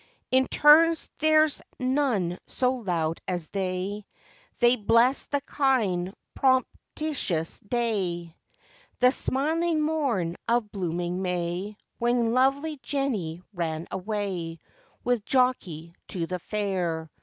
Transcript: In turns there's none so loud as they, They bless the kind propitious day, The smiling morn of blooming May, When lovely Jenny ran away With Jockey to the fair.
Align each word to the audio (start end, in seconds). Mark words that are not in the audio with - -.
In 0.31 0.47
turns 0.47 1.11
there's 1.19 1.61
none 1.79 2.39
so 2.47 2.73
loud 2.73 3.21
as 3.27 3.49
they, 3.49 4.07
They 4.57 4.75
bless 4.75 5.25
the 5.25 5.41
kind 5.41 6.15
propitious 6.33 7.59
day, 7.59 8.35
The 8.97 9.11
smiling 9.11 9.79
morn 9.83 10.37
of 10.47 10.71
blooming 10.71 11.21
May, 11.21 11.77
When 11.99 12.33
lovely 12.33 12.79
Jenny 12.81 13.43
ran 13.53 13.87
away 13.91 14.57
With 15.03 15.23
Jockey 15.23 15.93
to 16.07 16.25
the 16.25 16.39
fair. 16.39 17.11